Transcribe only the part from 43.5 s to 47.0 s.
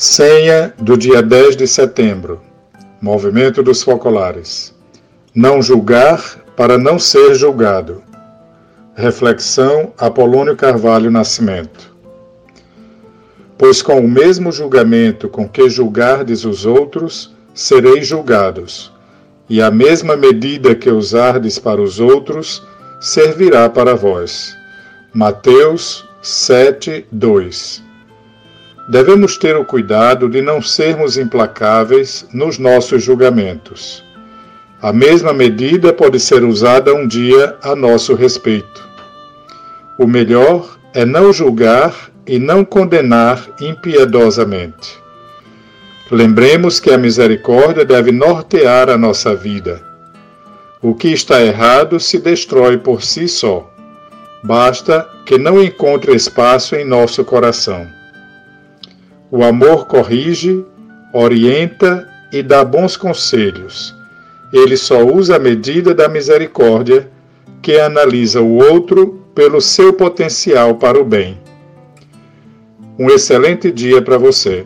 impiedosamente. Lembremos que a